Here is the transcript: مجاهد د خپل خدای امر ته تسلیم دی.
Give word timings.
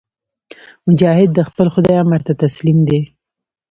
مجاهد 0.87 1.29
د 1.33 1.39
خپل 1.49 1.67
خدای 1.73 1.97
امر 2.03 2.19
ته 2.27 2.33
تسلیم 2.43 2.79
دی. 2.89 2.99